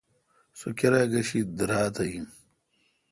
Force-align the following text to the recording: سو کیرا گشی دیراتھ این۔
سو 0.57 0.67
کیرا 0.77 1.01
گشی 1.11 1.39
دیراتھ 1.57 1.99
این۔ 2.07 2.25